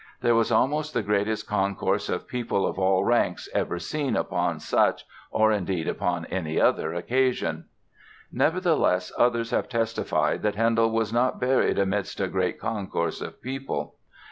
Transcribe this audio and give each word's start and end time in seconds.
There 0.21 0.33
was 0.33 0.51
almost 0.51 0.95
the 0.95 1.03
greatest 1.03 1.45
Concourse 1.45 2.09
of 2.09 2.27
People 2.27 2.65
of 2.65 2.79
all 2.79 3.03
Ranks 3.05 3.47
ever 3.53 3.77
seen 3.77 4.15
upon 4.15 4.59
such, 4.59 5.05
or 5.29 5.51
indeed 5.51 5.87
upon 5.87 6.25
any 6.25 6.59
other 6.59 6.91
occasion." 6.91 7.65
Nevertheless, 8.31 9.11
others 9.15 9.51
have 9.51 9.69
testified 9.69 10.41
that 10.41 10.55
Handel 10.55 10.89
was 10.89 11.13
not 11.13 11.39
"burried 11.39 11.77
midst 11.87 12.19
a 12.19 12.27
great 12.27 12.59
concourse 12.59 13.21
of 13.21 13.43
people." 13.43 13.93